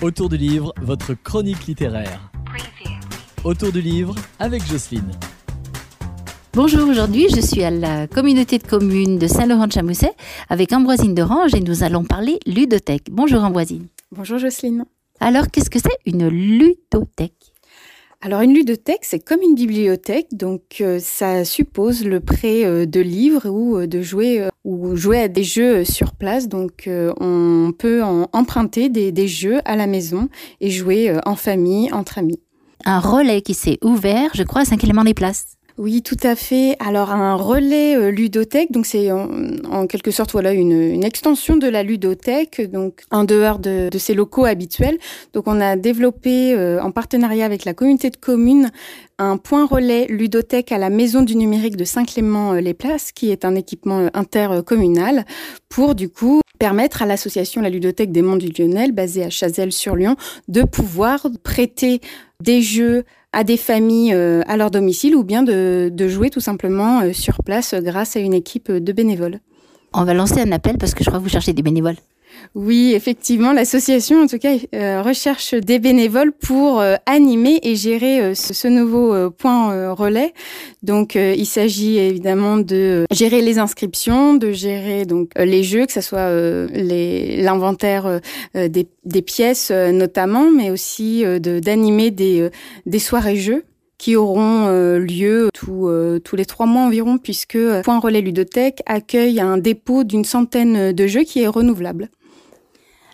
Autour 0.00 0.28
du 0.28 0.36
livre, 0.36 0.72
votre 0.80 1.14
chronique 1.14 1.66
littéraire. 1.66 2.30
Autour 3.42 3.72
du 3.72 3.80
livre 3.80 4.14
avec 4.38 4.64
Jocelyne. 4.64 5.10
Bonjour, 6.52 6.88
aujourd'hui 6.88 7.26
je 7.34 7.40
suis 7.40 7.64
à 7.64 7.70
la 7.72 8.06
communauté 8.06 8.58
de 8.58 8.62
communes 8.62 9.18
de 9.18 9.26
Saint-Laurent-de-Chamousset 9.26 10.12
avec 10.48 10.72
Ambroisine 10.72 11.16
Dorange 11.16 11.52
et 11.54 11.60
nous 11.60 11.82
allons 11.82 12.04
parler 12.04 12.38
ludothèque. 12.46 13.08
Bonjour 13.10 13.42
Ambroisine. 13.42 13.88
Bonjour 14.12 14.38
Jocelyne. 14.38 14.84
Alors 15.18 15.48
qu'est-ce 15.50 15.68
que 15.68 15.80
c'est 15.80 15.98
une 16.06 16.28
ludothèque? 16.28 17.47
Alors 18.20 18.40
une 18.40 18.52
ludothèque, 18.52 19.04
c'est 19.04 19.20
comme 19.20 19.42
une 19.42 19.54
bibliothèque, 19.54 20.26
donc 20.32 20.78
euh, 20.80 20.98
ça 21.00 21.44
suppose 21.44 22.04
le 22.04 22.18
prêt 22.18 22.64
euh, 22.64 22.84
de 22.84 22.98
livres 22.98 23.48
ou 23.48 23.76
euh, 23.76 23.86
de 23.86 24.02
jouer 24.02 24.48
ou 24.64 24.96
jouer 24.96 25.20
à 25.20 25.28
des 25.28 25.44
jeux 25.44 25.84
sur 25.84 26.14
place. 26.14 26.48
Donc 26.48 26.88
on 26.88 27.72
peut 27.78 28.02
emprunter 28.02 28.88
des, 28.88 29.28
jeux 29.28 29.60
à 29.64 29.76
la 29.76 29.86
maison 29.86 30.28
et 30.60 30.68
jouer 30.68 31.16
en 31.26 31.36
famille, 31.36 31.92
entre 31.92 32.18
amis. 32.18 32.40
Un 32.84 32.98
relais 32.98 33.40
qui 33.40 33.54
s'est 33.54 33.78
ouvert, 33.82 34.30
je 34.34 34.42
crois, 34.42 34.62
à 34.62 34.64
5 34.64 34.82
éléments 34.82 35.04
des 35.04 35.14
places. 35.14 35.57
Oui, 35.78 36.02
tout 36.02 36.16
à 36.24 36.34
fait. 36.34 36.76
Alors 36.80 37.12
un 37.12 37.36
relais 37.36 37.96
euh, 37.96 38.10
ludothèque, 38.10 38.72
donc 38.72 38.84
c'est 38.84 39.12
en, 39.12 39.86
quelque 39.86 40.10
sorte 40.10 40.32
voilà 40.32 40.52
une, 40.52 41.04
extension 41.04 41.56
de 41.56 41.68
la 41.68 41.84
ludothèque, 41.84 42.68
donc 42.72 43.02
en 43.12 43.22
dehors 43.22 43.60
de, 43.60 43.88
ses 43.96 44.12
locaux 44.14 44.44
habituels. 44.44 44.98
Donc 45.34 45.44
on 45.46 45.60
a 45.60 45.76
développé 45.76 46.52
euh, 46.52 46.82
en 46.82 46.90
partenariat 46.90 47.44
avec 47.44 47.64
la 47.64 47.74
communauté 47.74 48.10
de 48.10 48.16
communes 48.16 48.72
un 49.18 49.36
point 49.36 49.66
relais 49.66 50.06
ludothèque 50.08 50.72
à 50.72 50.78
la 50.78 50.90
maison 50.90 51.22
du 51.22 51.36
numérique 51.36 51.76
de 51.76 51.84
Saint-Clément-les-Places, 51.84 53.12
qui 53.12 53.30
est 53.30 53.44
un 53.44 53.54
équipement 53.54 54.00
euh, 54.00 54.08
intercommunal, 54.14 55.24
pour 55.68 55.94
du 55.94 56.08
coup 56.08 56.40
permettre 56.58 57.02
à 57.02 57.06
l'association 57.06 57.62
La 57.62 57.70
Ludothèque 57.70 58.10
des 58.10 58.22
Monts 58.22 58.36
du 58.36 58.48
Lyonnais, 58.48 58.90
basée 58.90 59.22
à 59.22 59.30
Chazelles-sur-Lyon, 59.30 60.16
de 60.48 60.62
pouvoir 60.62 61.28
prêter 61.44 62.00
des 62.42 62.62
jeux 62.62 63.04
à 63.32 63.44
des 63.44 63.56
familles 63.56 64.14
euh, 64.14 64.42
à 64.46 64.56
leur 64.56 64.70
domicile 64.70 65.14
ou 65.14 65.22
bien 65.22 65.42
de, 65.42 65.92
jouer 66.08 66.30
tout 66.30 66.40
simplement 66.40 67.00
euh, 67.00 67.12
sur 67.12 67.42
place 67.44 67.74
grâce 67.74 68.16
à 68.16 68.20
une 68.20 68.34
équipe 68.34 68.70
de 68.70 68.92
bénévoles. 68.92 69.40
On 69.92 70.04
va 70.04 70.14
lancer 70.14 70.40
un 70.40 70.52
appel 70.52 70.78
parce 70.78 70.94
que 70.94 71.04
je 71.04 71.08
crois 71.10 71.18
que 71.18 71.24
vous 71.24 71.30
cherchez 71.30 71.52
des 71.52 71.62
bénévoles. 71.62 71.96
Oui, 72.54 72.92
effectivement, 72.94 73.52
l'association, 73.52 74.22
en 74.22 74.26
tout 74.26 74.38
cas, 74.38 74.54
euh, 74.74 75.02
recherche 75.02 75.54
des 75.54 75.78
bénévoles 75.78 76.32
pour 76.32 76.80
euh, 76.80 76.96
animer 77.06 77.60
et 77.62 77.76
gérer 77.76 78.20
euh, 78.20 78.34
ce, 78.34 78.68
nouveau 78.68 79.30
point 79.30 79.92
relais. 79.92 80.34
Donc, 80.82 81.14
il 81.14 81.46
s'agit 81.46 81.98
évidemment 81.98 82.58
de 82.58 83.06
gérer 83.10 83.40
les 83.40 83.58
inscriptions, 83.58 84.34
de 84.34 84.52
gérer 84.52 85.04
donc 85.06 85.30
les 85.36 85.62
jeux, 85.62 85.86
que 85.86 85.92
ce 85.92 86.00
soit 86.00 86.30
l'inventaire 86.70 88.20
des, 88.54 89.22
pièces 89.22 89.70
notamment, 89.70 90.50
mais 90.50 90.70
aussi 90.70 91.24
d'animer 91.40 92.10
des, 92.10 92.50
soirées 92.98 93.36
jeux 93.36 93.64
qui 93.96 94.16
auront 94.16 94.68
lieu 94.98 95.48
tous 95.54 96.36
les 96.36 96.44
trois 96.44 96.66
mois 96.66 96.82
environ, 96.82 97.18
puisque 97.18 97.58
Point 97.82 98.00
Relais 98.00 98.20
Ludothèque 98.20 98.82
accueille 98.86 99.40
un 99.40 99.56
dépôt 99.56 100.04
d'une 100.04 100.24
centaine 100.24 100.92
de 100.92 101.06
jeux 101.06 101.24
qui 101.24 101.42
est 101.42 101.48
renouvelable. 101.48 102.10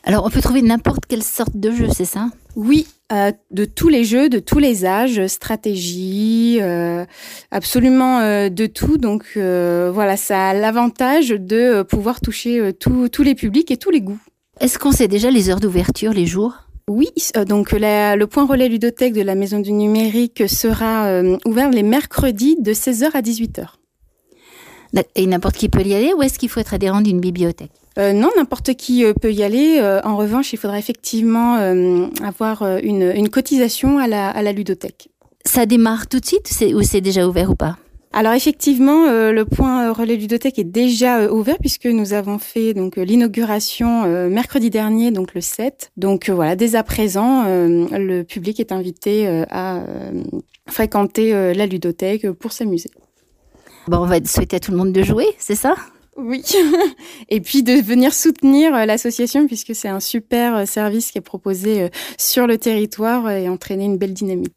Alors, 0.07 0.27
on 0.27 0.31
peut 0.31 0.43
trouver 0.43 0.61
n'importe 0.61 1.07
quelle 1.09 1.23
sorte 1.23 1.57
de 1.57 1.71
jeu, 1.71 1.87
c'est 1.91 2.05
ça? 2.05 2.29
Oui, 2.57 2.87
euh, 3.13 3.33
de 3.51 3.65
tous 3.65 3.89
les 3.89 4.05
jeux, 4.05 4.29
de 4.29 4.39
tous 4.39 4.59
les 4.59 4.85
âges, 4.85 5.27
stratégie, 5.27 6.59
euh, 6.61 7.05
absolument 7.51 8.21
euh, 8.21 8.51
de 8.51 8.67
tout. 8.67 8.99
Donc 8.99 9.25
voilà, 9.37 10.17
ça 10.17 10.49
a 10.49 10.55
l'avantage 10.55 11.31
de 11.31 11.83
pouvoir 11.83 12.21
toucher 12.21 12.73
tous 12.79 13.23
les 13.23 13.35
publics 13.35 13.71
et 13.71 13.77
tous 13.77 13.91
les 13.91 14.03
goûts. 14.03 14.21
Est-ce 14.61 14.79
qu'on 14.79 14.93
sait 14.93 15.09
déjà 15.09 15.31
les 15.31 15.49
heures 15.49 15.61
d'ouverture, 15.61 16.13
les 16.13 16.27
jours? 16.27 16.55
Oui, 16.87 17.09
donc 17.47 17.73
le 17.73 18.25
point 18.27 18.47
relais 18.47 18.69
ludothèque 18.69 19.15
de 19.15 19.23
la 19.23 19.35
Maison 19.35 19.59
du 19.59 19.73
Numérique 19.73 20.49
sera 20.49 21.23
ouvert 21.47 21.71
les 21.71 21.83
mercredis 21.83 22.57
de 22.61 22.75
16h 22.75 23.11
à 23.15 23.23
18h. 23.23 23.69
Et 25.15 25.27
n'importe 25.27 25.57
qui 25.57 25.69
peut 25.69 25.83
y 25.83 25.95
aller 25.95 26.13
ou 26.13 26.23
est-ce 26.23 26.39
qu'il 26.39 26.49
faut 26.49 26.61
être 26.61 26.75
adhérent 26.75 27.01
d'une 27.01 27.21
bibliothèque? 27.21 27.71
Euh, 27.99 28.13
non, 28.13 28.31
n'importe 28.37 28.75
qui 28.75 29.05
euh, 29.05 29.13
peut 29.13 29.33
y 29.33 29.43
aller. 29.43 29.79
Euh, 29.81 30.01
en 30.05 30.17
revanche, 30.17 30.53
il 30.53 30.59
faudra 30.59 30.79
effectivement 30.79 31.55
avoir 32.23 32.79
une, 32.83 33.13
une, 33.15 33.29
cotisation 33.29 33.99
à 33.99 34.07
la, 34.07 34.31
à 34.31 34.43
la 34.43 34.53
ludothèque. 34.53 35.09
Ça 35.45 35.67
démarre 35.67 36.09
tout 36.09 36.21
de 36.21 36.27
suite 36.27 36.51
ou 36.75 36.83
c'est 36.83 37.01
déjà 37.01 37.27
ouvert 37.27 37.51
ou 37.51 37.55
pas? 37.55 37.77
Alors 38.13 38.33
effectivement, 38.33 39.07
le 39.07 39.43
point 39.43 39.93
relais 39.93 40.15
ludothèque 40.15 40.59
est 40.61 40.65
déjà 40.65 41.31
ouvert 41.33 41.57
puisque 41.59 41.87
nous 41.87 42.13
avons 42.13 42.39
fait 42.39 42.73
donc 42.73 42.97
l'inauguration 42.97 44.07
mercredi 44.29 44.71
dernier, 44.71 45.11
donc 45.11 45.35
le 45.35 45.41
7. 45.41 45.91
Donc 45.97 46.31
voilà, 46.31 46.55
dès 46.55 46.77
à 46.77 46.85
présent, 46.85 47.45
le 47.45 48.23
public 48.23 48.61
est 48.61 48.71
invité 48.71 49.27
à 49.51 49.83
fréquenter 50.69 51.55
la 51.55 51.67
ludothèque 51.67 52.31
pour 52.31 52.53
s'amuser. 52.53 52.91
Bon, 53.87 53.99
on 53.99 54.07
va 54.07 54.23
souhaiter 54.25 54.57
à 54.57 54.61
tout 54.61 54.71
le 54.71 54.79
monde 54.79 54.93
de 54.93 55.03
jouer, 55.03 55.27
c'est 55.39 55.55
ça? 55.55 55.75
Oui, 56.17 56.43
et 57.29 57.41
puis 57.41 57.63
de 57.63 57.73
venir 57.73 58.15
soutenir 58.15 58.75
euh, 58.75 58.87
l'association 58.87 59.47
puisque 59.47 59.75
c'est 59.75 59.89
un 59.89 60.01
super 60.01 60.57
euh, 60.57 60.65
service 60.65 61.11
qui 61.11 61.19
est 61.19 61.23
proposé 61.23 61.83
euh, 61.83 61.89
sur 62.19 62.47
le 62.47 62.57
territoire 62.57 63.29
et 63.31 63.49
entraîner 63.49 63.85
une 63.85 63.99
belle 63.99 64.15
dynamique. 64.15 64.55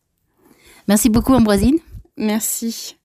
Merci 0.87 1.09
beaucoup 1.09 1.33
Ambroisine. 1.33 1.79
Merci. 2.15 2.95